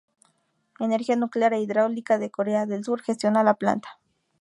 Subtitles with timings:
[0.87, 3.89] Energía Nuclear e Hidráulica de Corea del Sur gestiona la planta.